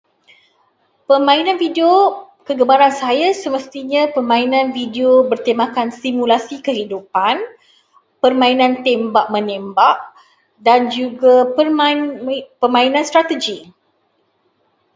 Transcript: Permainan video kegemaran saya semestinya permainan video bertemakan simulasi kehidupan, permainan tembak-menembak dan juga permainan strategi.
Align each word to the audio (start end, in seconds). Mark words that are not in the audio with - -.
Permainan 1.09 1.57
video 1.63 1.89
kegemaran 2.47 2.89
saya 3.03 3.27
semestinya 3.41 4.01
permainan 4.15 4.65
video 4.79 5.11
bertemakan 5.31 5.89
simulasi 6.01 6.55
kehidupan, 6.67 7.35
permainan 8.23 8.71
tembak-menembak 8.85 9.97
dan 10.67 10.79
juga 10.97 11.35
permainan 12.63 13.03
strategi. 13.11 13.57